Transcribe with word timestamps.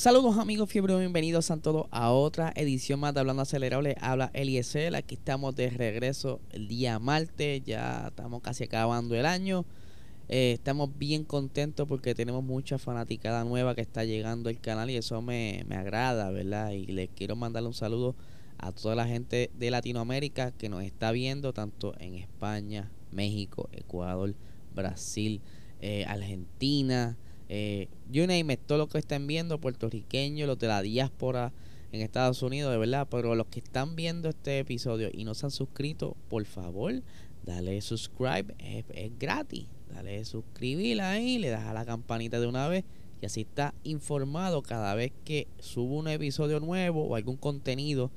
Saludos 0.00 0.38
amigos 0.38 0.70
fiebre, 0.70 0.96
bienvenidos 0.96 1.50
a 1.50 1.58
todos 1.58 1.86
a 1.90 2.10
otra 2.10 2.54
edición 2.56 3.00
más 3.00 3.12
de 3.12 3.20
Hablando 3.20 3.42
Acelerable. 3.42 3.96
Habla 4.00 4.30
Eliezer, 4.32 4.96
aquí 4.96 5.16
estamos 5.16 5.54
de 5.56 5.68
regreso 5.68 6.40
el 6.52 6.68
día 6.68 6.98
martes, 6.98 7.62
ya 7.66 8.06
estamos 8.08 8.40
casi 8.40 8.64
acabando 8.64 9.14
el 9.14 9.26
año. 9.26 9.66
Eh, 10.30 10.52
estamos 10.52 10.88
bien 10.96 11.24
contentos 11.24 11.86
porque 11.86 12.14
tenemos 12.14 12.42
mucha 12.42 12.78
fanaticada 12.78 13.44
nueva 13.44 13.74
que 13.74 13.82
está 13.82 14.04
llegando 14.04 14.48
al 14.48 14.58
canal 14.58 14.88
y 14.88 14.96
eso 14.96 15.20
me, 15.20 15.66
me 15.68 15.76
agrada, 15.76 16.30
¿verdad? 16.30 16.70
Y 16.70 16.86
les 16.86 17.10
quiero 17.10 17.36
mandarle 17.36 17.68
un 17.68 17.74
saludo 17.74 18.14
a 18.56 18.72
toda 18.72 18.94
la 18.94 19.06
gente 19.06 19.50
de 19.58 19.70
Latinoamérica 19.70 20.50
que 20.52 20.70
nos 20.70 20.82
está 20.82 21.12
viendo, 21.12 21.52
tanto 21.52 21.92
en 22.00 22.14
España, 22.14 22.90
México, 23.12 23.68
Ecuador, 23.72 24.34
Brasil, 24.74 25.42
eh, 25.82 26.06
Argentina 26.08 27.18
eh, 27.52 27.88
you 28.08 28.28
name 28.28 28.56
todo 28.58 28.78
lo 28.78 28.88
que 28.88 28.98
estén 28.98 29.26
viendo, 29.26 29.60
puertorriqueños, 29.60 30.46
los 30.46 30.56
de 30.60 30.68
la 30.68 30.82
diáspora 30.82 31.52
en 31.90 32.00
Estados 32.00 32.44
Unidos, 32.44 32.70
de 32.70 32.78
verdad, 32.78 33.08
pero 33.10 33.34
los 33.34 33.48
que 33.48 33.58
están 33.58 33.96
viendo 33.96 34.28
este 34.28 34.60
episodio 34.60 35.10
y 35.12 35.24
no 35.24 35.34
se 35.34 35.46
han 35.46 35.50
suscrito, 35.50 36.16
por 36.28 36.44
favor, 36.44 37.02
dale 37.44 37.80
subscribe, 37.80 38.54
es, 38.60 39.18
gratis, 39.18 39.66
dale 39.92 40.24
suscribir 40.24 41.00
ahí, 41.00 41.38
le 41.38 41.48
das 41.48 41.66
a 41.66 41.74
la 41.74 41.84
campanita 41.84 42.38
de 42.38 42.46
una 42.46 42.68
vez 42.68 42.84
y 43.20 43.26
así 43.26 43.40
está 43.40 43.74
informado 43.82 44.62
cada 44.62 44.94
vez 44.94 45.10
que 45.24 45.48
subo 45.58 45.98
un 45.98 46.06
episodio 46.06 46.60
nuevo 46.60 47.04
o 47.04 47.16
algún 47.16 47.36
contenido 47.36 48.12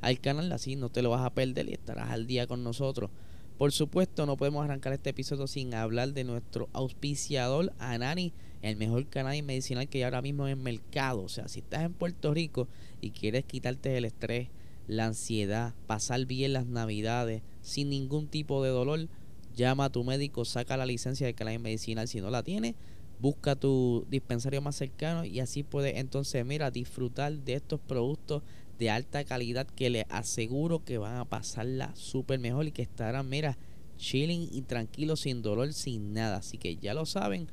al 0.00 0.18
canal, 0.18 0.50
así 0.50 0.74
no 0.74 0.88
te 0.88 1.02
lo 1.02 1.10
vas 1.10 1.24
a 1.24 1.30
perder 1.30 1.68
y 1.68 1.72
estarás 1.74 2.10
al 2.10 2.26
día 2.26 2.48
con 2.48 2.64
nosotros. 2.64 3.10
Por 3.58 3.70
supuesto, 3.72 4.26
no 4.26 4.36
podemos 4.36 4.64
arrancar 4.64 4.92
este 4.92 5.10
episodio 5.10 5.46
sin 5.46 5.74
hablar 5.74 6.12
de 6.12 6.24
nuestro 6.24 6.68
auspiciador 6.72 7.72
Anani 7.78 8.32
el 8.62 8.76
mejor 8.76 9.06
canal 9.08 9.40
medicinal 9.42 9.88
que 9.88 9.98
hay 9.98 10.04
ahora 10.04 10.22
mismo 10.22 10.46
en 10.46 10.58
el 10.58 10.64
mercado. 10.64 11.22
O 11.22 11.28
sea, 11.28 11.48
si 11.48 11.60
estás 11.60 11.82
en 11.82 11.92
Puerto 11.92 12.32
Rico 12.32 12.68
y 13.00 13.10
quieres 13.10 13.44
quitarte 13.44 13.96
el 13.96 14.04
estrés, 14.04 14.48
la 14.86 15.06
ansiedad, 15.06 15.74
pasar 15.86 16.26
bien 16.26 16.52
las 16.52 16.66
navidades 16.66 17.42
sin 17.60 17.90
ningún 17.90 18.28
tipo 18.28 18.62
de 18.62 18.70
dolor, 18.70 19.08
llama 19.54 19.86
a 19.86 19.90
tu 19.90 20.04
médico, 20.04 20.44
saca 20.44 20.76
la 20.76 20.86
licencia 20.86 21.26
de 21.26 21.34
canal 21.34 21.58
medicinal 21.58 22.08
si 22.08 22.20
no 22.20 22.30
la 22.30 22.42
tienes, 22.42 22.74
busca 23.20 23.54
tu 23.56 24.06
dispensario 24.10 24.60
más 24.62 24.76
cercano 24.76 25.24
y 25.24 25.40
así 25.40 25.62
puedes 25.62 25.96
entonces, 25.96 26.44
mira, 26.46 26.70
disfrutar 26.70 27.32
de 27.32 27.54
estos 27.54 27.80
productos 27.80 28.42
de 28.82 28.90
alta 28.90 29.22
calidad 29.24 29.66
que 29.66 29.90
le 29.90 30.06
aseguro 30.10 30.84
que 30.84 30.98
van 30.98 31.16
a 31.16 31.24
pasarla 31.24 31.94
súper 31.94 32.40
mejor 32.40 32.66
y 32.66 32.72
que 32.72 32.82
estarán, 32.82 33.28
mira, 33.28 33.56
chilling 33.96 34.48
y 34.50 34.62
tranquilos 34.62 35.20
sin 35.20 35.40
dolor, 35.40 35.72
sin 35.72 36.12
nada. 36.12 36.38
Así 36.38 36.58
que 36.58 36.76
ya 36.76 36.92
lo 36.92 37.06
saben, 37.06 37.48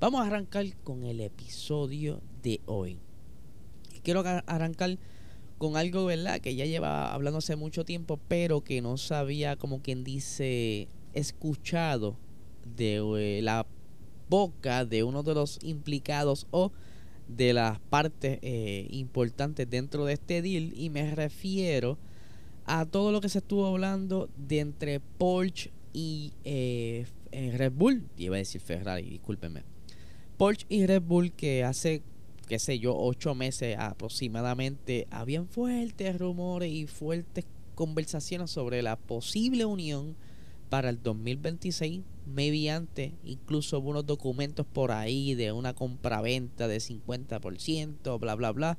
Vamos 0.00 0.20
a 0.20 0.28
arrancar 0.28 0.64
con 0.84 1.02
el 1.02 1.20
episodio 1.20 2.20
de 2.44 2.60
hoy. 2.66 3.00
Quiero 4.04 4.22
arrancar 4.46 4.96
con 5.58 5.76
algo, 5.76 6.04
¿verdad? 6.04 6.38
Que 6.38 6.54
ya 6.54 6.66
lleva 6.66 7.12
hablando 7.12 7.38
hace 7.38 7.56
mucho 7.56 7.84
tiempo, 7.84 8.20
pero 8.28 8.62
que 8.62 8.80
no 8.80 8.96
sabía, 8.96 9.56
como 9.56 9.82
quien 9.82 10.04
dice, 10.04 10.86
escuchado 11.14 12.16
de 12.76 12.98
eh, 13.18 13.42
la 13.42 13.66
boca 14.28 14.84
de 14.84 15.02
uno 15.02 15.24
de 15.24 15.34
los 15.34 15.58
implicados 15.64 16.46
o 16.52 16.70
de 17.28 17.52
las 17.52 17.78
partes 17.78 18.38
eh, 18.42 18.86
importantes 18.90 19.68
dentro 19.68 20.04
de 20.04 20.14
este 20.14 20.42
deal. 20.42 20.72
Y 20.74 20.90
me 20.90 21.14
refiero 21.14 21.98
a 22.64 22.84
todo 22.84 23.12
lo 23.12 23.20
que 23.20 23.28
se 23.28 23.38
estuvo 23.38 23.66
hablando 23.66 24.28
de 24.36 24.60
entre 24.60 25.00
Porsche 25.00 25.70
y 25.92 26.32
eh, 26.44 27.06
Red 27.32 27.72
Bull. 27.72 28.02
Iba 28.16 28.36
a 28.36 28.38
decir 28.38 28.60
Ferrari, 28.60 29.08
discúlpenme 29.08 29.62
Porsche 30.38 30.66
y 30.68 30.86
Red 30.86 31.02
Bull 31.02 31.32
que 31.32 31.64
hace, 31.64 32.02
qué 32.46 32.58
sé 32.58 32.78
yo, 32.78 32.96
ocho 32.96 33.34
meses 33.34 33.76
aproximadamente, 33.78 35.08
habían 35.10 35.48
fuertes 35.48 36.16
rumores 36.18 36.72
y 36.72 36.86
fuertes 36.86 37.44
conversaciones 37.74 38.50
sobre 38.50 38.82
la 38.82 38.96
posible 38.96 39.64
unión 39.64 40.16
para 40.68 40.90
el 40.90 41.02
2026 41.02 42.02
mediante 42.28 43.14
incluso 43.24 43.80
unos 43.80 44.06
documentos 44.06 44.66
por 44.66 44.92
ahí 44.92 45.34
de 45.34 45.52
una 45.52 45.74
compraventa 45.74 46.68
de 46.68 46.78
50%, 46.78 48.18
bla, 48.18 48.34
bla, 48.34 48.52
bla, 48.52 48.78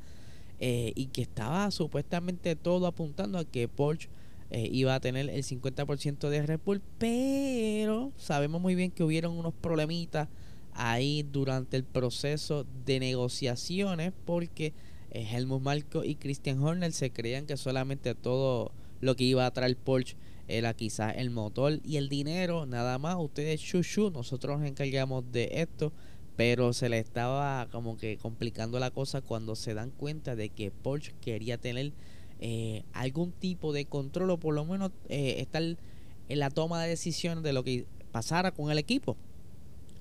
eh, 0.59 0.93
y 0.95 1.07
que 1.07 1.21
estaba 1.21 1.71
supuestamente 1.71 2.55
todo 2.55 2.87
apuntando 2.87 3.37
a 3.37 3.45
que 3.45 3.67
Porsche 3.67 4.09
eh, 4.51 4.67
iba 4.71 4.95
a 4.95 4.99
tener 4.99 5.29
el 5.29 5.43
50% 5.43 6.29
de 6.29 6.41
Red 6.41 6.59
pero 6.97 8.11
sabemos 8.17 8.59
muy 8.59 8.75
bien 8.75 8.91
que 8.91 9.03
hubieron 9.03 9.37
unos 9.37 9.53
problemitas 9.53 10.27
ahí 10.73 11.23
durante 11.23 11.77
el 11.77 11.83
proceso 11.83 12.65
de 12.85 12.99
negociaciones 12.99 14.11
porque 14.25 14.73
eh, 15.11 15.27
Helmut 15.31 15.61
Marko 15.61 16.03
y 16.03 16.15
Christian 16.15 16.61
Horner 16.61 16.91
se 16.93 17.11
creían 17.11 17.45
que 17.45 17.57
solamente 17.57 18.15
todo 18.15 18.71
lo 19.01 19.15
que 19.15 19.23
iba 19.23 19.45
a 19.45 19.51
traer 19.51 19.77
Porsche 19.77 20.17
era 20.49 20.73
quizás 20.73 21.15
el 21.17 21.29
motor 21.29 21.79
y 21.83 21.97
el 21.97 22.09
dinero, 22.09 22.65
nada 22.65 22.97
más. 22.97 23.15
Ustedes, 23.17 23.61
chuchu, 23.61 24.11
nosotros 24.11 24.59
nos 24.59 24.67
encargamos 24.67 25.31
de 25.31 25.49
esto, 25.53 25.93
pero 26.35 26.73
se 26.73 26.89
le 26.89 26.99
estaba 26.99 27.67
como 27.71 27.97
que 27.97 28.17
complicando 28.17 28.79
la 28.79 28.91
cosa 28.91 29.21
cuando 29.21 29.55
se 29.55 29.73
dan 29.73 29.91
cuenta 29.91 30.35
de 30.35 30.49
que 30.49 30.71
Porsche 30.71 31.13
quería 31.21 31.57
tener 31.57 31.93
eh, 32.39 32.83
algún 32.93 33.31
tipo 33.31 33.73
de 33.73 33.85
control 33.85 34.31
o 34.31 34.37
por 34.37 34.53
lo 34.53 34.65
menos 34.65 34.91
eh, 35.07 35.35
estar 35.39 35.61
en 35.63 36.39
la 36.39 36.49
toma 36.49 36.81
de 36.81 36.89
decisiones 36.89 37.43
de 37.43 37.53
lo 37.53 37.63
que 37.63 37.85
pasara 38.11 38.51
con 38.51 38.71
el 38.71 38.77
equipo 38.77 39.17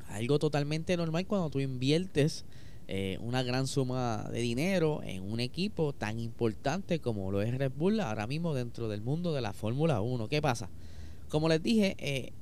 algo 0.08 0.38
totalmente 0.38 0.96
normal 0.96 1.26
cuando 1.26 1.50
tú 1.50 1.60
inviertes 1.60 2.44
eh, 2.90 3.18
una 3.20 3.42
gran 3.42 3.66
suma 3.66 4.30
de 4.32 4.40
dinero 4.40 5.02
en 5.04 5.22
un 5.30 5.40
equipo 5.40 5.92
tan 5.92 6.18
importante 6.18 7.00
como 7.00 7.30
lo 7.30 7.42
es 7.42 7.56
Red 7.56 7.72
Bull 7.76 8.00
ahora 8.00 8.26
mismo 8.26 8.54
dentro 8.54 8.88
del 8.88 9.02
mundo 9.02 9.34
de 9.34 9.42
la 9.42 9.52
Fórmula 9.52 10.00
1. 10.00 10.28
¿Qué 10.28 10.40
pasa? 10.40 10.70
Como 11.28 11.50
les 11.50 11.62
dije, 11.62 11.96
eh, 11.98 12.32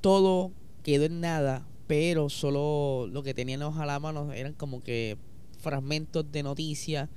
todo 0.00 0.52
quedó 0.82 1.04
en 1.04 1.20
nada, 1.20 1.66
pero 1.86 2.30
solo 2.30 3.06
lo 3.12 3.22
que 3.22 3.34
teníamos 3.34 3.76
a 3.76 3.84
la 3.84 4.00
mano 4.00 4.32
eran 4.32 4.54
como 4.54 4.82
que 4.82 5.18
fragmentos 5.58 6.32
de 6.32 6.42
noticias, 6.42 7.10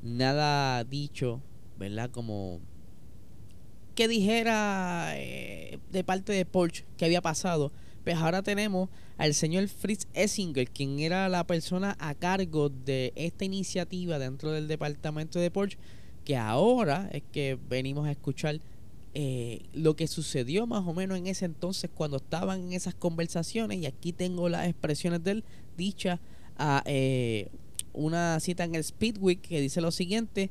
nada 0.00 0.84
dicho, 0.84 1.40
¿verdad? 1.78 2.10
Como 2.12 2.60
que 3.96 4.06
dijera 4.06 5.14
eh, 5.16 5.80
de 5.90 6.04
parte 6.04 6.32
de 6.32 6.46
Porsche 6.46 6.84
que 6.96 7.06
había 7.06 7.22
pasado 7.22 7.72
pues 8.04 8.16
ahora 8.16 8.42
tenemos 8.42 8.90
al 9.16 9.34
señor 9.34 9.66
Fritz 9.68 10.06
Essinger, 10.12 10.70
quien 10.70 11.00
era 11.00 11.28
la 11.28 11.46
persona 11.46 11.96
a 11.98 12.14
cargo 12.14 12.68
de 12.68 13.12
esta 13.16 13.44
iniciativa 13.46 14.18
dentro 14.18 14.52
del 14.52 14.68
departamento 14.68 15.38
de 15.38 15.50
Porsche, 15.50 15.78
que 16.24 16.36
ahora 16.36 17.08
es 17.12 17.22
que 17.32 17.58
venimos 17.68 18.06
a 18.06 18.10
escuchar 18.10 18.60
eh, 19.14 19.62
lo 19.72 19.96
que 19.96 20.06
sucedió 20.06 20.66
más 20.66 20.86
o 20.86 20.92
menos 20.92 21.16
en 21.16 21.28
ese 21.28 21.44
entonces 21.44 21.88
cuando 21.94 22.16
estaban 22.18 22.60
en 22.60 22.72
esas 22.72 22.94
conversaciones 22.94 23.78
y 23.78 23.86
aquí 23.86 24.12
tengo 24.12 24.48
las 24.48 24.66
expresiones 24.66 25.22
de 25.22 25.30
él 25.30 25.44
dichas 25.76 26.18
a 26.58 26.82
eh, 26.84 27.48
una 27.92 28.40
cita 28.40 28.64
en 28.64 28.74
el 28.74 28.82
Speedweek 28.82 29.40
que 29.40 29.60
dice 29.60 29.80
lo 29.80 29.92
siguiente 29.92 30.50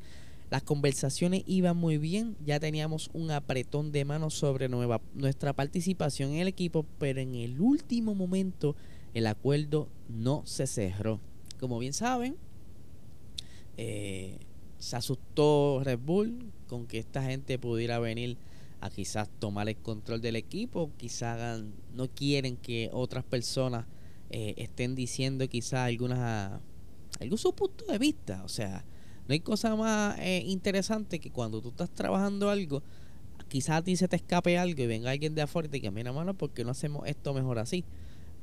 las 0.54 0.62
conversaciones 0.62 1.42
iban 1.48 1.76
muy 1.76 1.98
bien, 1.98 2.38
ya 2.46 2.60
teníamos 2.60 3.10
un 3.14 3.32
apretón 3.32 3.92
de 3.92 4.06
manos 4.06 4.36
sobre 4.36 4.70
nueva, 4.70 5.02
nuestra 5.16 5.52
participación 5.54 6.30
en 6.30 6.42
el 6.42 6.48
equipo, 6.48 6.86
pero 7.00 7.22
en 7.22 7.34
el 7.34 7.60
último 7.60 8.14
momento 8.14 8.76
el 9.16 9.26
acuerdo 9.26 9.90
no 10.10 10.44
se 10.46 10.68
cerró. 10.68 11.20
Como 11.60 11.80
bien 11.80 11.94
saben, 11.94 12.36
eh, 13.78 14.38
se 14.78 14.96
asustó 14.96 15.82
Red 15.84 15.98
Bull 15.98 16.52
con 16.68 16.86
que 16.86 17.00
esta 17.00 17.24
gente 17.24 17.58
pudiera 17.58 17.98
venir 17.98 18.38
a 18.80 18.92
quizás 18.92 19.30
tomar 19.40 19.68
el 19.70 19.78
control 19.78 20.22
del 20.22 20.36
equipo, 20.36 20.92
quizás 20.98 21.64
no 21.96 22.08
quieren 22.10 22.58
que 22.58 22.92
otras 22.94 23.24
personas 23.24 23.88
eh, 24.30 24.54
estén 24.58 24.94
diciendo 24.94 25.50
quizás 25.50 25.88
algunas 25.88 26.62
algún 27.20 27.40
su 27.40 27.56
punto 27.56 27.86
de 27.86 27.98
vista, 27.98 28.44
o 28.44 28.50
sea, 28.50 28.86
no 29.28 29.34
hay 29.34 29.40
cosa 29.40 29.76
más 29.76 30.18
eh, 30.20 30.44
interesante 30.46 31.20
que 31.20 31.32
cuando 31.32 31.62
tú 31.62 31.70
estás 31.70 31.90
trabajando 31.90 32.50
algo, 32.50 32.84
quizás 33.48 33.78
a 33.78 33.82
ti 33.82 33.96
se 33.96 34.08
te 34.08 34.16
escape 34.16 34.58
algo 34.58 34.82
y 34.82 34.88
venga 34.88 35.12
alguien 35.12 35.36
de 35.36 35.42
afuera 35.42 35.68
y 35.68 35.72
te 35.72 35.78
diga, 35.78 35.92
mira, 35.92 36.12
mano, 36.12 36.34
¿por 36.34 36.52
qué 36.52 36.64
no 36.64 36.72
hacemos 36.72 37.08
esto 37.08 37.34
mejor 37.34 37.60
así? 37.60 37.86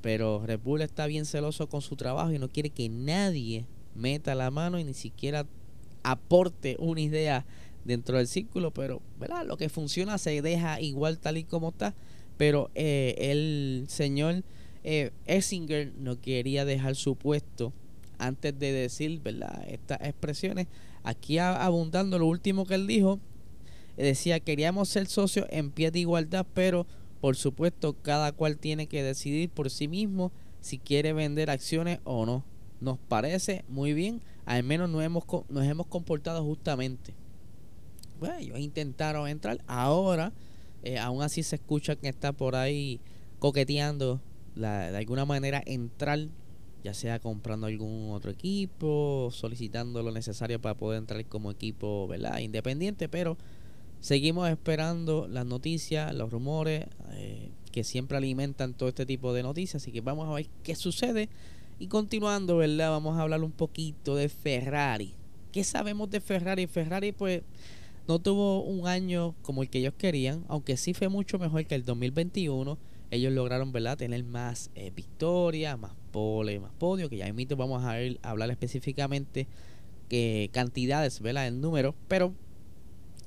Pero 0.01 0.43
Red 0.47 0.61
Bull 0.61 0.83
está 0.83 1.07
bien 1.07 1.27
celoso 1.27 1.69
con 1.69 1.83
su 1.83 1.97
trabajo 1.97 2.33
y 2.33 2.39
no 2.39 2.49
quiere 2.49 2.71
que 2.71 2.89
nadie 2.89 3.67
meta 3.95 4.35
la 4.35 4.51
mano 4.51 4.79
y 4.79 4.85
ni 4.85 4.95
siquiera 4.95 5.47
aporte 6.03 6.77
una 6.79 7.01
idea 7.01 7.45
dentro 7.85 8.17
del 8.17 8.27
círculo, 8.27 8.71
pero 8.71 9.03
¿verdad? 9.19 9.45
lo 9.47 9.57
que 9.57 9.69
funciona 9.69 10.17
se 10.19 10.41
deja 10.43 10.81
igual 10.81 11.19
tal 11.19 11.37
y 11.37 11.45
como 11.45 11.71
está, 11.71 11.95
pero 12.37 12.71
eh, 12.75 13.15
el 13.19 13.87
señor 13.89 14.43
eh, 14.85 15.11
Essinger 15.27 15.93
no 15.99 16.21
quería 16.21 16.65
dejar 16.65 16.97
su 16.97 17.17
puesto 17.17 17.73
antes 18.21 18.59
de 18.59 18.73
decir 18.73 19.21
¿verdad? 19.21 19.65
estas 19.69 20.01
expresiones. 20.03 20.67
Aquí 21.03 21.39
abundando 21.39 22.19
lo 22.19 22.27
último 22.27 22.67
que 22.67 22.75
él 22.75 22.87
dijo, 22.87 23.19
decía, 23.97 24.41
queríamos 24.41 24.89
ser 24.89 25.07
socios 25.07 25.47
en 25.51 25.71
pie 25.71 25.91
de 25.91 26.01
igualdad, 26.01 26.47
pero 26.55 26.87
por 27.21 27.37
supuesto 27.37 27.95
cada 28.03 28.33
cual 28.33 28.59
tiene 28.59 28.87
que 28.87 29.03
decidir 29.03 29.51
por 29.51 29.71
sí 29.71 29.89
mismo 29.89 30.33
si 30.61 30.79
quiere 30.79 31.13
vender 31.13 31.51
acciones 31.51 32.01
o 32.05 32.27
no. 32.27 32.45
Nos 32.81 32.99
parece 32.99 33.65
muy 33.69 33.93
bien, 33.93 34.23
al 34.47 34.63
menos 34.63 34.89
nos 34.89 35.03
hemos, 35.03 35.25
nos 35.49 35.67
hemos 35.67 35.87
comportado 35.87 36.43
justamente. 36.45 37.15
Bueno, 38.19 38.37
ellos 38.39 38.59
intentaron 38.59 39.29
entrar, 39.29 39.59
ahora 39.67 40.33
eh, 40.83 40.99
aún 40.99 41.23
así 41.23 41.43
se 41.43 41.57
escucha 41.57 41.97
que 41.97 42.09
está 42.09 42.33
por 42.33 42.57
ahí 42.57 43.01
coqueteando 43.39 44.21
de 44.55 44.97
alguna 44.97 45.25
manera 45.25 45.63
entrar, 45.65 46.19
ya 46.83 46.95
sea 46.95 47.19
comprando 47.19 47.67
algún 47.67 48.11
otro 48.13 48.31
equipo, 48.31 49.29
solicitando 49.33 50.03
lo 50.03 50.13
necesario 50.13 50.61
para 50.61 50.77
poder 50.77 50.99
entrar 50.99 51.25
como 51.27 51.51
equipo 51.51 52.07
¿verdad? 52.09 52.39
independiente, 52.39 53.09
pero 53.09 53.37
seguimos 54.01 54.49
esperando 54.49 55.29
las 55.29 55.47
noticias, 55.47 56.15
los 56.15 56.31
rumores 56.31 56.87
eh, 57.13 57.51
que 57.71 57.85
siempre 57.85 58.17
alimentan 58.17 58.75
todo 58.75 58.89
este 58.89 59.07
tipo 59.07 59.33
de 59.33 59.43
noticias, 59.43 59.83
así 59.83 59.93
que 59.93 60.01
vamos 60.01 60.29
a 60.29 60.35
ver 60.35 60.49
qué 60.63 60.75
sucede. 60.75 61.29
Y 61.79 61.87
continuando, 61.87 62.59
¿verdad? 62.59 62.91
Vamos 62.91 63.17
a 63.17 63.23
hablar 63.23 63.43
un 63.43 63.53
poquito 63.53 64.15
de 64.15 64.29
Ferrari. 64.29 65.15
¿Qué 65.51 65.65
sabemos 65.65 66.11
de 66.11 66.21
Ferrari? 66.21 66.67
Ferrari 66.67 67.13
pues 67.13 67.43
no 68.07 68.19
tuvo 68.19 68.63
un 68.63 68.87
año 68.87 69.35
como 69.43 69.63
el 69.63 69.71
que 69.71 69.79
ellos 69.79 69.95
querían, 69.97 70.45
aunque 70.49 70.77
sí 70.77 70.95
fue 70.95 71.09
mucho 71.09 71.39
mejor 71.39 71.65
que 71.67 71.75
el 71.75 71.85
2021 71.85 72.77
ellos 73.11 73.33
lograron 73.33 73.73
¿verdad? 73.73 73.99
tener 73.99 74.23
más 74.25 74.71
eh, 74.75 74.93
victorias, 74.95 75.79
más 75.79 75.93
pole, 76.11 76.59
más 76.61 76.73
podio, 76.79 77.09
que 77.09 77.17
ya 77.17 77.33
mito 77.33 77.57
vamos 77.57 77.83
a, 77.85 77.97
hablar 78.23 78.51
específicamente 78.51 79.47
que 80.09 80.51
cantidades, 80.53 81.21
¿verdad? 81.21 81.47
el 81.47 81.61
número, 81.61 81.95
pero 82.09 82.35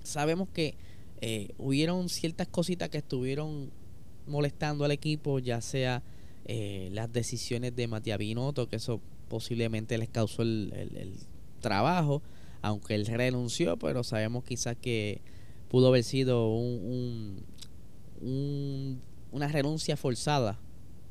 sabemos 0.04 0.50
que 0.50 0.76
eh, 1.22 1.50
hubieron 1.58 2.10
ciertas 2.10 2.48
cositas 2.48 2.90
que 2.90 2.98
estuvieron 2.98 3.72
molestando 4.28 4.86
al 4.86 4.92
equipo, 4.92 5.40
ya 5.40 5.62
sea 5.62 6.04
eh, 6.46 6.90
las 6.92 7.12
decisiones 7.12 7.76
de 7.76 7.88
Matías 7.88 8.18
Binotto, 8.18 8.68
que 8.68 8.76
eso 8.76 9.00
posiblemente 9.30 9.98
les 9.98 10.10
causó 10.10 10.42
el, 10.42 10.72
el, 10.74 11.16
trabajo, 11.62 12.22
aunque 12.62 12.96
él 12.96 13.06
renunció, 13.06 13.78
pero 13.78 14.04
sabemos 14.04 14.44
quizás 14.44 14.76
que 14.76 15.22
pudo 15.70 15.88
haber 15.88 16.04
sido 16.04 16.54
un, 16.54 17.46
un 18.22 19.02
una 19.34 19.48
renuncia 19.48 19.98
forzada. 19.98 20.58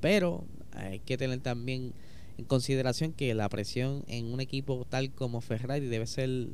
Pero 0.01 0.45
hay 0.75 1.01
que 1.01 1.17
tener 1.17 1.41
también 1.41 1.93
en 2.39 2.45
consideración 2.45 3.13
que 3.13 3.35
la 3.35 3.49
presión 3.49 4.05
en 4.09 4.27
un 4.27 4.41
equipo 4.41 4.87
tal 4.89 5.13
como 5.13 5.41
Ferrari 5.41 5.87
debe 5.87 6.07
ser 6.07 6.49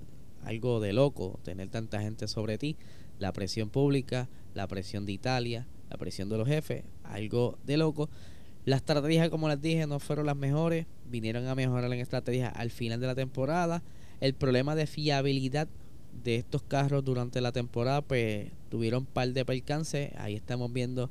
algo 0.44 0.80
de 0.80 0.92
loco, 0.92 1.38
tener 1.42 1.68
tanta 1.68 2.00
gente 2.00 2.28
sobre 2.28 2.58
ti. 2.58 2.76
La 3.18 3.32
presión 3.32 3.70
pública, 3.70 4.28
la 4.54 4.66
presión 4.66 5.06
de 5.06 5.12
Italia, 5.12 5.66
la 5.90 5.96
presión 5.96 6.28
de 6.28 6.38
los 6.38 6.48
jefes, 6.48 6.84
algo 7.04 7.58
de 7.64 7.76
loco. 7.76 8.08
Las 8.64 8.80
estrategias, 8.80 9.30
como 9.30 9.48
les 9.48 9.60
dije, 9.60 9.86
no 9.86 9.98
fueron 9.98 10.26
las 10.26 10.36
mejores. 10.36 10.86
Vinieron 11.10 11.46
a 11.46 11.54
mejorar 11.54 11.92
en 11.92 12.00
estrategia 12.00 12.48
al 12.48 12.70
final 12.70 13.00
de 13.00 13.06
la 13.06 13.14
temporada. 13.14 13.82
El 14.20 14.34
problema 14.34 14.74
de 14.74 14.86
fiabilidad 14.86 15.68
de 16.24 16.36
estos 16.36 16.62
carros 16.62 17.04
durante 17.04 17.40
la 17.40 17.52
temporada, 17.52 18.02
pues 18.02 18.50
tuvieron 18.68 19.00
un 19.00 19.06
par 19.06 19.32
de 19.32 19.44
percances. 19.44 20.12
Ahí 20.18 20.34
estamos 20.34 20.72
viendo 20.72 21.10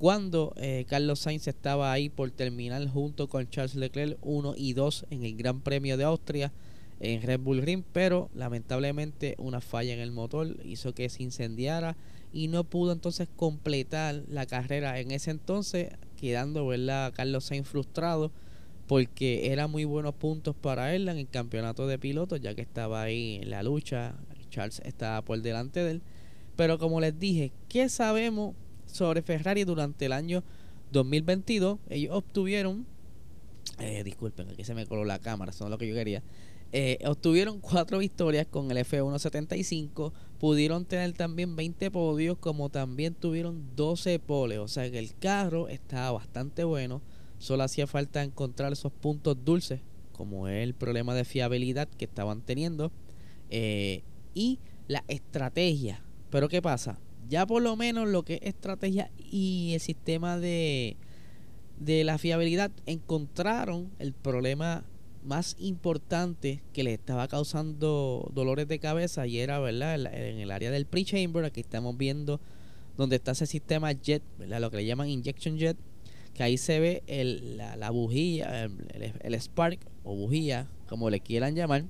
cuando 0.00 0.54
eh, 0.56 0.86
Carlos 0.88 1.20
Sainz 1.20 1.46
estaba 1.46 1.92
ahí 1.92 2.08
por 2.08 2.30
terminar 2.30 2.88
junto 2.88 3.28
con 3.28 3.50
Charles 3.50 3.74
Leclerc 3.74 4.16
1 4.22 4.54
y 4.56 4.72
2 4.72 5.04
en 5.10 5.24
el 5.24 5.36
Gran 5.36 5.60
Premio 5.60 5.98
de 5.98 6.04
Austria 6.04 6.52
en 7.00 7.20
Red 7.20 7.40
Bull 7.40 7.60
Ring, 7.60 7.84
pero 7.92 8.30
lamentablemente 8.34 9.34
una 9.36 9.60
falla 9.60 9.92
en 9.92 10.00
el 10.00 10.10
motor 10.10 10.56
hizo 10.64 10.94
que 10.94 11.10
se 11.10 11.22
incendiara 11.22 11.98
y 12.32 12.48
no 12.48 12.64
pudo 12.64 12.92
entonces 12.92 13.28
completar 13.36 14.22
la 14.26 14.46
carrera 14.46 14.98
en 15.00 15.10
ese 15.10 15.32
entonces, 15.32 15.90
quedando 16.18 16.66
¿verdad? 16.66 17.12
Carlos 17.14 17.44
Sainz 17.44 17.68
frustrado 17.68 18.32
porque 18.86 19.52
eran 19.52 19.70
muy 19.70 19.84
buenos 19.84 20.14
puntos 20.14 20.56
para 20.56 20.94
él 20.94 21.10
en 21.10 21.18
el 21.18 21.28
campeonato 21.28 21.86
de 21.86 21.98
pilotos, 21.98 22.40
ya 22.40 22.54
que 22.54 22.62
estaba 22.62 23.02
ahí 23.02 23.40
en 23.42 23.50
la 23.50 23.62
lucha, 23.62 24.14
Charles 24.48 24.80
estaba 24.82 25.20
por 25.20 25.42
delante 25.42 25.84
de 25.84 25.90
él. 25.90 26.02
Pero 26.56 26.78
como 26.78 27.02
les 27.02 27.18
dije, 27.18 27.52
¿qué 27.68 27.90
sabemos 27.90 28.54
sobre 28.90 29.22
Ferrari 29.22 29.64
durante 29.64 30.06
el 30.06 30.12
año 30.12 30.42
2022. 30.92 31.78
Ellos 31.88 32.14
obtuvieron, 32.14 32.86
eh, 33.78 34.02
disculpen, 34.04 34.50
aquí 34.50 34.64
se 34.64 34.74
me 34.74 34.86
coló 34.86 35.04
la 35.04 35.18
cámara, 35.18 35.50
eso 35.50 35.64
es 35.64 35.70
lo 35.70 35.78
que 35.78 35.88
yo 35.88 35.94
quería. 35.94 36.22
Eh, 36.72 36.98
obtuvieron 37.04 37.58
cuatro 37.60 37.98
victorias 37.98 38.46
con 38.46 38.70
el 38.70 38.78
F175, 38.78 40.12
pudieron 40.38 40.84
tener 40.84 41.12
también 41.14 41.56
20 41.56 41.90
podios, 41.90 42.38
como 42.38 42.68
también 42.68 43.14
tuvieron 43.14 43.74
12 43.74 44.20
poles, 44.20 44.58
o 44.58 44.68
sea 44.68 44.88
que 44.88 45.00
el 45.00 45.16
carro 45.16 45.68
estaba 45.68 46.12
bastante 46.12 46.62
bueno, 46.62 47.02
solo 47.38 47.64
hacía 47.64 47.88
falta 47.88 48.22
encontrar 48.22 48.72
esos 48.72 48.92
puntos 48.92 49.36
dulces, 49.44 49.80
como 50.12 50.46
es 50.46 50.62
el 50.62 50.74
problema 50.74 51.12
de 51.14 51.24
fiabilidad 51.24 51.88
que 51.88 52.04
estaban 52.04 52.40
teniendo, 52.40 52.92
eh, 53.48 54.04
y 54.32 54.60
la 54.86 55.02
estrategia. 55.08 56.04
Pero 56.30 56.48
¿qué 56.48 56.62
pasa? 56.62 57.00
Ya 57.30 57.46
por 57.46 57.62
lo 57.62 57.76
menos 57.76 58.08
lo 58.08 58.24
que 58.24 58.34
es 58.34 58.40
estrategia 58.42 59.10
y 59.16 59.70
el 59.74 59.80
sistema 59.80 60.36
de, 60.38 60.96
de 61.78 62.02
la 62.02 62.18
fiabilidad 62.18 62.72
encontraron 62.86 63.90
el 64.00 64.12
problema 64.12 64.84
más 65.24 65.56
importante 65.60 66.60
que 66.72 66.82
le 66.82 66.92
estaba 66.92 67.28
causando 67.28 68.30
dolores 68.34 68.66
de 68.66 68.80
cabeza 68.80 69.28
y 69.28 69.38
era, 69.38 69.60
¿verdad? 69.60 69.94
En 69.94 70.38
el 70.38 70.50
área 70.50 70.72
del 70.72 70.86
pre-chamber, 70.86 71.44
aquí 71.44 71.60
estamos 71.60 71.96
viendo 71.96 72.40
donde 72.96 73.16
está 73.16 73.32
ese 73.32 73.46
sistema 73.46 73.92
jet, 73.92 74.22
¿verdad? 74.38 74.60
Lo 74.60 74.70
que 74.70 74.78
le 74.78 74.86
llaman 74.86 75.08
injection 75.08 75.56
jet, 75.56 75.76
que 76.34 76.42
ahí 76.42 76.58
se 76.58 76.80
ve 76.80 77.02
el, 77.06 77.58
la, 77.58 77.90
bujía, 77.90 78.64
el, 78.64 79.34
spark 79.40 79.78
o 80.02 80.16
bujía, 80.16 80.68
como 80.88 81.10
le 81.10 81.20
quieran 81.20 81.54
llamar. 81.54 81.84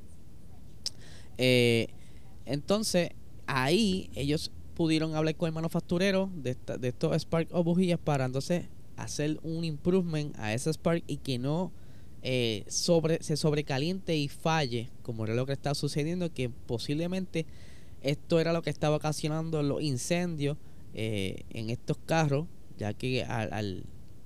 Eh, 1.39 1.89
entonces, 2.45 3.11
ahí 3.47 4.11
ellos 4.15 4.53
pudieron 4.81 5.15
hablar 5.15 5.37
con 5.37 5.47
el 5.47 5.53
manufacturero 5.53 6.31
de, 6.35 6.57
de 6.79 6.89
estos 6.89 7.15
Spark 7.21 7.49
o 7.53 7.63
bujías 7.63 7.99
para 8.03 8.25
entonces 8.25 8.65
hacer 8.97 9.39
un 9.43 9.63
improvement 9.63 10.35
a 10.39 10.55
ese 10.55 10.73
Spark 10.73 11.05
y 11.07 11.19
que 11.19 11.39
no 11.39 11.71
eh, 12.23 12.65
sobre, 12.67 13.23
se 13.23 13.37
sobrecaliente 13.37 14.17
y 14.17 14.29
falle, 14.29 14.89
como 15.03 15.27
era 15.27 15.35
lo 15.35 15.45
que 15.45 15.53
estaba 15.53 15.75
sucediendo, 15.75 16.33
que 16.33 16.49
posiblemente 16.49 17.45
esto 18.01 18.41
era 18.41 18.55
lo 18.55 18.63
que 18.63 18.71
estaba 18.71 18.97
ocasionando 18.97 19.63
los 19.63 19.83
incendios 19.83 20.57
eh, 20.95 21.43
en 21.51 21.69
estos 21.69 21.99
carros, 22.07 22.47
ya 22.79 22.95
que 22.95 23.23
al, 23.23 23.85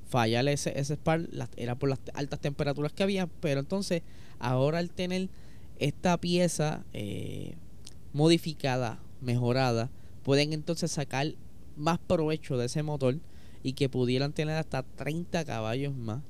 fallar 0.09 0.47
ese, 0.47 0.79
ese 0.79 0.95
spark 0.95 1.29
era 1.57 1.75
por 1.75 1.89
las 1.89 1.99
altas 2.15 2.39
temperaturas 2.39 2.93
que 2.93 3.03
había, 3.03 3.27
pero 3.27 3.59
entonces 3.59 4.03
ahora 4.39 4.79
al 4.79 4.91
tener 4.91 5.31
esta 5.81 6.17
pieza 6.21 6.85
eh, 6.93 7.57
modificada, 8.13 9.01
mejorada, 9.21 9.91
pueden 10.25 10.53
entonces 10.53 10.91
sacar 10.91 11.35
más 11.77 11.99
provecho 11.99 12.57
de 12.57 12.67
ese 12.67 12.83
motor 12.83 13.21
y 13.63 13.75
que 13.75 13.89
pudieran 13.89 14.33
tener 14.33 14.57
hasta 14.57 14.83
30 14.83 15.45
caballos 15.45 15.95
más. 15.95 16.23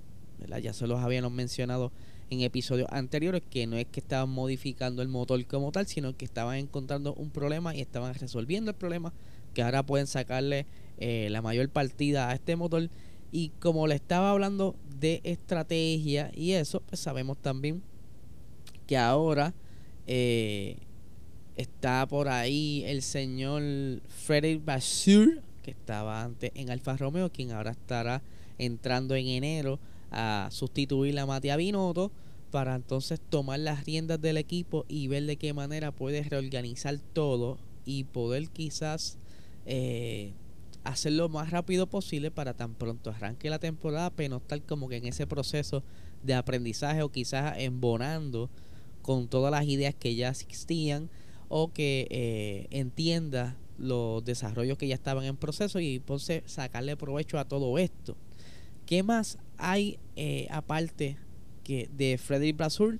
Ya 0.62 0.72
se 0.74 0.86
los 0.86 1.00
habíamos 1.00 1.32
mencionado 1.32 1.90
en 2.28 2.40
episodios 2.40 2.88
anteriores 2.90 3.42
que 3.48 3.66
no 3.66 3.76
es 3.76 3.86
que 3.86 4.00
estaban 4.00 4.28
modificando 4.28 5.00
el 5.00 5.08
motor 5.08 5.44
como 5.46 5.72
tal, 5.72 5.86
sino 5.86 6.16
que 6.16 6.24
estaban 6.24 6.56
encontrando 6.56 7.14
un 7.14 7.30
problema 7.30 7.74
y 7.74 7.80
estaban 7.80 8.14
resolviendo 8.14 8.72
el 8.72 8.76
problema, 8.76 9.12
que 9.54 9.62
ahora 9.62 9.84
pueden 9.84 10.06
sacarle 10.06 10.66
eh, 10.98 11.28
la 11.30 11.40
mayor 11.40 11.68
partida 11.70 12.28
a 12.28 12.34
este 12.34 12.56
motor. 12.56 12.90
Y 13.32 13.50
como 13.60 13.86
le 13.86 13.94
estaba 13.94 14.30
hablando 14.30 14.76
de 14.98 15.20
estrategia 15.24 16.30
y 16.34 16.52
eso, 16.52 16.80
pues 16.80 17.00
sabemos 17.00 17.38
también 17.38 17.82
que 18.86 18.96
ahora 18.96 19.54
eh, 20.06 20.76
Está 21.56 22.06
por 22.06 22.28
ahí 22.28 22.82
el 22.86 23.02
señor 23.02 23.62
Frederick 24.08 24.64
Basur, 24.64 25.40
que 25.62 25.70
estaba 25.70 26.22
antes 26.22 26.50
en 26.54 26.70
Alfa 26.70 26.96
Romeo, 26.96 27.30
quien 27.30 27.52
ahora 27.52 27.70
estará 27.70 28.22
entrando 28.58 29.14
en 29.14 29.28
enero 29.28 29.78
a 30.10 30.48
sustituir 30.50 31.18
a 31.18 31.26
Matías 31.26 31.56
Binotto 31.56 32.10
para 32.50 32.74
entonces 32.74 33.20
tomar 33.30 33.60
las 33.60 33.84
riendas 33.84 34.20
del 34.20 34.36
equipo 34.36 34.84
y 34.88 35.08
ver 35.08 35.26
de 35.26 35.36
qué 35.36 35.52
manera 35.52 35.92
puede 35.92 36.22
reorganizar 36.22 36.98
todo 37.12 37.58
y 37.84 38.04
poder 38.04 38.48
quizás 38.48 39.18
eh, 39.66 40.32
hacerlo 40.84 41.28
más 41.28 41.50
rápido 41.50 41.86
posible 41.86 42.30
para 42.30 42.54
tan 42.54 42.74
pronto 42.74 43.10
arranque 43.10 43.50
la 43.50 43.58
temporada, 43.58 44.10
pero 44.10 44.30
no 44.30 44.36
estar 44.36 44.60
como 44.62 44.88
que 44.88 44.96
en 44.96 45.06
ese 45.06 45.26
proceso 45.26 45.82
de 46.22 46.34
aprendizaje 46.34 47.02
o 47.02 47.10
quizás 47.10 47.58
embonando 47.58 48.50
con 49.02 49.28
todas 49.28 49.50
las 49.50 49.66
ideas 49.66 49.94
que 49.94 50.14
ya 50.14 50.28
existían 50.28 51.10
o 51.56 51.72
que 51.72 52.08
eh, 52.10 52.66
entienda 52.70 53.56
los 53.78 54.24
desarrollos 54.24 54.76
que 54.76 54.88
ya 54.88 54.96
estaban 54.96 55.24
en 55.24 55.36
proceso 55.36 55.78
y 55.78 55.94
entonces 55.94 56.42
sacarle 56.46 56.96
provecho 56.96 57.38
a 57.38 57.44
todo 57.44 57.78
esto. 57.78 58.16
¿Qué 58.86 59.04
más 59.04 59.38
hay 59.56 60.00
eh, 60.16 60.48
aparte 60.50 61.16
que 61.62 61.88
de 61.96 62.18
Frederick 62.18 62.56
Brasul? 62.56 62.98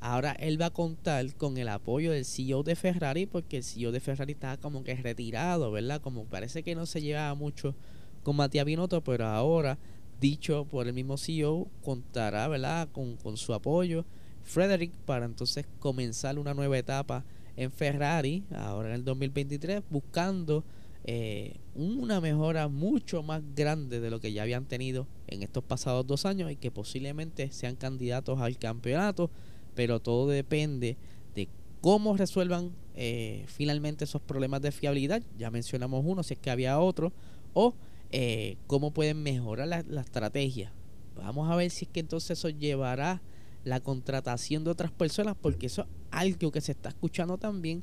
Ahora 0.00 0.32
él 0.32 0.60
va 0.60 0.66
a 0.66 0.70
contar 0.70 1.34
con 1.36 1.56
el 1.56 1.66
apoyo 1.66 2.12
del 2.12 2.26
CEO 2.26 2.62
de 2.62 2.76
Ferrari 2.76 3.24
porque 3.24 3.56
el 3.56 3.64
CEO 3.64 3.90
de 3.90 4.00
Ferrari 4.00 4.34
está 4.34 4.58
como 4.58 4.84
que 4.84 4.94
retirado, 4.96 5.72
¿verdad? 5.72 6.02
Como 6.02 6.26
parece 6.26 6.62
que 6.62 6.74
no 6.74 6.84
se 6.84 7.00
llevaba 7.00 7.34
mucho 7.34 7.74
con 8.22 8.36
Matías 8.36 8.66
Binotto, 8.66 9.02
pero 9.02 9.24
ahora, 9.28 9.78
dicho 10.20 10.66
por 10.66 10.86
el 10.86 10.92
mismo 10.92 11.16
CEO, 11.16 11.68
contará, 11.82 12.48
¿verdad? 12.48 12.86
Con, 12.92 13.16
con 13.16 13.38
su 13.38 13.54
apoyo 13.54 14.04
Frederick 14.42 14.92
para 15.06 15.24
entonces 15.24 15.66
comenzar 15.78 16.38
una 16.38 16.52
nueva 16.52 16.76
etapa 16.76 17.24
en 17.56 17.70
Ferrari, 17.70 18.44
ahora 18.54 18.88
en 18.88 18.94
el 18.94 19.04
2023, 19.04 19.82
buscando 19.90 20.64
eh, 21.06 21.56
una 21.74 22.20
mejora 22.20 22.68
mucho 22.68 23.22
más 23.22 23.42
grande 23.54 24.00
de 24.00 24.10
lo 24.10 24.20
que 24.20 24.32
ya 24.32 24.42
habían 24.42 24.64
tenido 24.64 25.06
en 25.26 25.42
estos 25.42 25.62
pasados 25.62 26.06
dos 26.06 26.24
años 26.24 26.50
y 26.50 26.56
que 26.56 26.70
posiblemente 26.70 27.52
sean 27.52 27.76
candidatos 27.76 28.40
al 28.40 28.56
campeonato, 28.58 29.30
pero 29.74 30.00
todo 30.00 30.28
depende 30.28 30.96
de 31.34 31.48
cómo 31.80 32.16
resuelvan 32.16 32.72
eh, 32.94 33.44
finalmente 33.48 34.04
esos 34.04 34.22
problemas 34.22 34.62
de 34.62 34.72
fiabilidad. 34.72 35.22
Ya 35.36 35.50
mencionamos 35.50 36.02
uno, 36.06 36.22
si 36.22 36.34
es 36.34 36.40
que 36.40 36.50
había 36.50 36.80
otro, 36.80 37.12
o 37.52 37.74
eh, 38.10 38.56
cómo 38.66 38.92
pueden 38.92 39.22
mejorar 39.22 39.68
la, 39.68 39.84
la 39.86 40.00
estrategia. 40.00 40.72
Vamos 41.16 41.50
a 41.50 41.56
ver 41.56 41.70
si 41.70 41.84
es 41.84 41.90
que 41.90 42.00
entonces 42.00 42.38
eso 42.38 42.48
llevará 42.48 43.20
la 43.64 43.80
contratación 43.80 44.64
de 44.64 44.70
otras 44.70 44.92
personas, 44.92 45.36
porque 45.40 45.66
eso 45.66 45.82
es 45.82 45.88
algo 46.18 46.50
que 46.50 46.60
se 46.60 46.72
está 46.72 46.90
escuchando 46.90 47.38
también, 47.38 47.82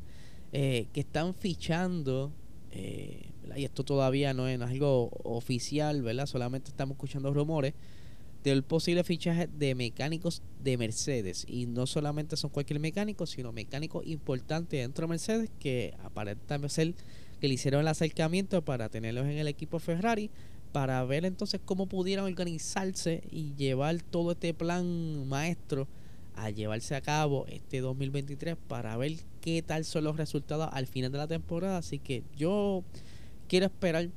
que 0.51 0.89
están 0.93 1.33
fichando 1.33 2.31
eh, 2.71 3.31
y 3.55 3.65
esto 3.65 3.83
todavía 3.83 4.33
no 4.33 4.47
es, 4.47 4.59
algo 4.61 5.09
oficial, 5.23 6.01
¿verdad? 6.01 6.25
Solamente 6.25 6.69
estamos 6.69 6.95
escuchando 6.95 7.33
rumores 7.33 7.73
del 8.43 8.63
posible 8.63 9.03
fichaje 9.03 9.47
de 9.47 9.75
mecánicos 9.75 10.41
de 10.63 10.77
Mercedes. 10.77 11.45
Y 11.47 11.67
no 11.67 11.85
solamente 11.85 12.38
son 12.38 12.50
cualquier 12.50 12.79
mecánico, 12.79 13.25
sino 13.25 13.51
mecánicos 13.51 14.05
importantes 14.07 14.79
dentro 14.79 15.05
de 15.05 15.09
Mercedes 15.09 15.50
que 15.59 15.93
aparentan 16.03 16.67
ser 16.69 16.93
que 17.39 17.47
le 17.47 17.55
hicieron 17.55 17.81
el 17.81 17.88
acercamiento 17.88 18.63
para 18.63 18.89
tenerlos 18.89 19.25
en 19.25 19.38
el 19.38 19.47
equipo 19.47 19.79
Ferrari 19.79 20.29
para 20.71 21.03
ver 21.03 21.25
entonces 21.25 21.59
cómo 21.65 21.88
pudieran 21.88 22.25
organizarse 22.25 23.23
y 23.29 23.53
llevar 23.55 24.01
todo 24.01 24.31
este 24.31 24.53
plan 24.53 25.27
maestro 25.27 25.88
a 26.35 26.50
llevarse 26.50 26.95
a 26.95 27.01
cabo 27.01 27.45
este 27.47 27.81
2023 27.81 28.55
para 28.67 28.95
ver 28.97 29.13
qué 29.41 29.61
tal 29.61 29.85
son 29.85 30.05
los 30.05 30.17
resultados 30.17 30.69
al 30.71 30.88
final 30.88 31.11
de 31.11 31.17
la 31.17 31.27
temporada. 31.27 31.77
Así 31.77 32.00
que 32.00 32.23
yo 32.35 32.83
quiero 33.47 33.65
esperar 33.65 34.09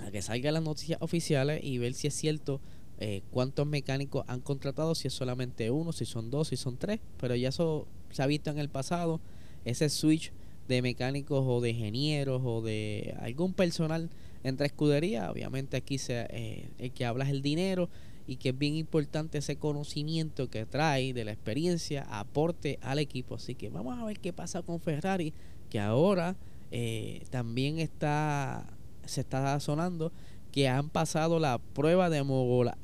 a 0.00 0.10
que 0.10 0.22
salgan 0.22 0.54
las 0.54 0.62
noticias 0.62 1.00
oficiales 1.00 1.62
y 1.62 1.78
ver 1.78 1.94
si 1.94 2.06
es 2.06 2.14
cierto 2.14 2.60
eh, 2.98 3.22
cuántos 3.30 3.66
mecánicos 3.66 4.24
han 4.28 4.40
contratado, 4.40 4.94
si 4.94 5.08
es 5.08 5.14
solamente 5.14 5.70
uno, 5.70 5.92
si 5.92 6.04
son 6.04 6.30
dos, 6.30 6.48
si 6.48 6.56
son 6.56 6.76
tres. 6.76 7.00
Pero 7.18 7.34
ya 7.34 7.48
eso 7.48 7.86
se 8.10 8.22
ha 8.22 8.26
visto 8.26 8.50
en 8.50 8.58
el 8.58 8.68
pasado, 8.68 9.20
ese 9.64 9.88
switch 9.88 10.32
de 10.68 10.82
mecánicos 10.82 11.44
o 11.46 11.60
de 11.60 11.70
ingenieros 11.70 12.42
o 12.44 12.62
de 12.62 13.16
algún 13.20 13.54
personal 13.54 14.10
entre 14.44 14.66
escudería. 14.66 15.30
Obviamente 15.30 15.76
aquí 15.76 15.98
se, 15.98 16.26
eh, 16.30 16.68
el 16.78 16.92
que 16.92 17.04
habla 17.04 17.24
es 17.24 17.30
el 17.30 17.42
dinero 17.42 17.88
y 18.26 18.36
que 18.36 18.50
es 18.50 18.58
bien 18.58 18.76
importante 18.76 19.38
ese 19.38 19.56
conocimiento 19.56 20.48
que 20.48 20.66
trae 20.66 21.12
de 21.12 21.24
la 21.24 21.32
experiencia, 21.32 22.06
aporte 22.08 22.78
al 22.82 22.98
equipo. 22.98 23.34
Así 23.34 23.54
que 23.54 23.68
vamos 23.68 23.98
a 23.98 24.04
ver 24.04 24.20
qué 24.20 24.32
pasa 24.32 24.62
con 24.62 24.80
Ferrari, 24.80 25.32
que 25.70 25.80
ahora 25.80 26.36
eh, 26.70 27.24
también 27.30 27.78
está 27.78 28.66
se 29.04 29.20
está 29.22 29.58
sonando 29.60 30.12
que 30.50 30.68
han 30.68 30.88
pasado 30.90 31.38
la 31.38 31.58
prueba 31.58 32.10
de 32.10 32.22
mogola. 32.22 32.76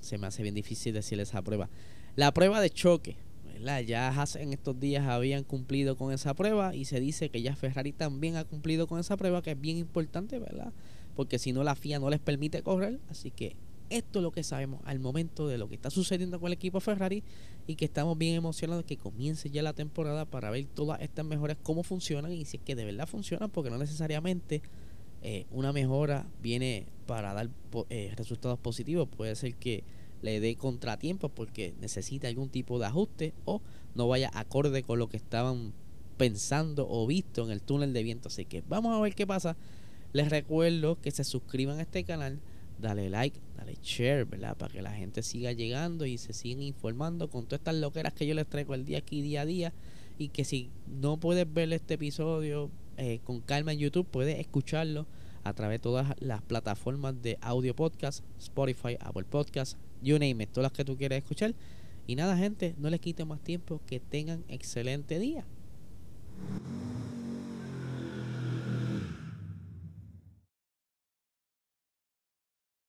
Se 0.00 0.18
me 0.18 0.26
hace 0.26 0.42
bien 0.42 0.54
difícil 0.54 0.94
decir 0.94 1.18
esa 1.20 1.42
prueba. 1.42 1.68
La 2.16 2.32
prueba 2.32 2.60
de 2.60 2.70
choque. 2.70 3.16
¿verdad? 3.44 3.80
Ya 3.80 4.24
en 4.36 4.52
estos 4.52 4.78
días 4.80 5.06
habían 5.06 5.44
cumplido 5.44 5.96
con 5.96 6.12
esa 6.12 6.34
prueba 6.34 6.74
y 6.74 6.84
se 6.84 7.00
dice 7.00 7.28
que 7.28 7.42
ya 7.42 7.54
Ferrari 7.54 7.92
también 7.92 8.36
ha 8.36 8.44
cumplido 8.44 8.86
con 8.86 8.98
esa 8.98 9.16
prueba, 9.16 9.42
que 9.42 9.52
es 9.52 9.60
bien 9.60 9.78
importante, 9.78 10.38
¿verdad? 10.38 10.72
Porque 11.14 11.38
si 11.38 11.52
no 11.52 11.62
la 11.62 11.76
FIA 11.76 12.00
no 12.00 12.10
les 12.10 12.18
permite 12.18 12.62
correr, 12.62 12.98
así 13.08 13.30
que 13.30 13.54
esto 13.96 14.18
es 14.18 14.22
lo 14.22 14.32
que 14.32 14.42
sabemos 14.42 14.80
al 14.84 14.98
momento 14.98 15.46
de 15.48 15.58
lo 15.58 15.68
que 15.68 15.74
está 15.74 15.90
sucediendo 15.90 16.40
con 16.40 16.48
el 16.48 16.54
equipo 16.54 16.80
Ferrari 16.80 17.22
y 17.66 17.76
que 17.76 17.84
estamos 17.84 18.16
bien 18.16 18.34
emocionados 18.34 18.84
que 18.84 18.96
comience 18.96 19.50
ya 19.50 19.62
la 19.62 19.72
temporada 19.72 20.24
para 20.24 20.50
ver 20.50 20.66
todas 20.66 21.00
estas 21.00 21.24
mejoras, 21.24 21.56
cómo 21.62 21.82
funcionan 21.82 22.32
y 22.32 22.44
si 22.44 22.56
es 22.56 22.62
que 22.62 22.74
de 22.74 22.84
verdad 22.84 23.06
funcionan, 23.06 23.50
porque 23.50 23.70
no 23.70 23.78
necesariamente 23.78 24.62
eh, 25.22 25.46
una 25.50 25.72
mejora 25.72 26.26
viene 26.42 26.86
para 27.06 27.32
dar 27.34 27.48
eh, 27.90 28.12
resultados 28.16 28.58
positivos. 28.58 29.08
Puede 29.08 29.36
ser 29.36 29.54
que 29.54 29.84
le 30.22 30.40
dé 30.40 30.56
contratiempos 30.56 31.30
porque 31.30 31.74
necesita 31.80 32.28
algún 32.28 32.48
tipo 32.48 32.78
de 32.78 32.86
ajuste 32.86 33.34
o 33.44 33.60
no 33.94 34.08
vaya 34.08 34.30
acorde 34.34 34.82
con 34.82 34.98
lo 34.98 35.08
que 35.08 35.16
estaban 35.16 35.72
pensando 36.16 36.86
o 36.88 37.06
visto 37.06 37.44
en 37.44 37.50
el 37.50 37.60
túnel 37.60 37.92
de 37.92 38.02
viento. 38.02 38.28
Así 38.28 38.44
que 38.44 38.62
vamos 38.68 38.96
a 38.96 39.00
ver 39.00 39.14
qué 39.14 39.26
pasa. 39.26 39.56
Les 40.12 40.28
recuerdo 40.28 41.00
que 41.00 41.10
se 41.10 41.24
suscriban 41.24 41.78
a 41.78 41.82
este 41.82 42.04
canal 42.04 42.40
dale 42.82 43.08
like, 43.08 43.40
dale 43.56 43.78
share, 43.82 44.24
¿verdad? 44.24 44.56
Para 44.56 44.72
que 44.72 44.82
la 44.82 44.92
gente 44.92 45.22
siga 45.22 45.52
llegando 45.52 46.04
y 46.04 46.18
se 46.18 46.32
sigan 46.32 46.62
informando 46.62 47.30
con 47.30 47.44
todas 47.46 47.60
estas 47.60 47.76
loqueras 47.76 48.12
que 48.12 48.26
yo 48.26 48.34
les 48.34 48.46
traigo 48.46 48.74
el 48.74 48.84
día 48.84 48.98
aquí, 48.98 49.22
día 49.22 49.42
a 49.42 49.46
día. 49.46 49.72
Y 50.18 50.28
que 50.28 50.44
si 50.44 50.70
no 50.86 51.16
puedes 51.16 51.50
ver 51.50 51.72
este 51.72 51.94
episodio 51.94 52.70
eh, 52.98 53.20
con 53.24 53.40
calma 53.40 53.72
en 53.72 53.78
YouTube, 53.78 54.06
puedes 54.06 54.38
escucharlo 54.38 55.06
a 55.44 55.54
través 55.54 55.80
de 55.80 55.82
todas 55.82 56.14
las 56.20 56.42
plataformas 56.42 57.20
de 57.22 57.38
audio 57.40 57.74
podcast, 57.74 58.24
Spotify, 58.38 58.96
Apple 59.00 59.24
Podcast, 59.24 59.78
you 60.02 60.14
name 60.18 60.42
it, 60.42 60.50
todas 60.50 60.64
las 60.64 60.72
que 60.72 60.84
tú 60.84 60.96
quieras 60.96 61.18
escuchar. 61.18 61.54
Y 62.06 62.16
nada, 62.16 62.36
gente, 62.36 62.74
no 62.78 62.90
les 62.90 63.00
quite 63.00 63.24
más 63.24 63.40
tiempo, 63.40 63.80
que 63.86 64.00
tengan 64.00 64.44
excelente 64.48 65.18
día. 65.18 65.44